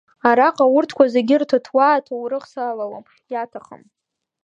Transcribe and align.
Араҟа 0.29 0.65
урҭқәа 0.75 1.05
зегьы 1.13 1.35
ртытуа 1.41 1.87
аҭоурых 1.97 2.43
салалом, 2.51 3.05
иаҭахым. 3.31 3.81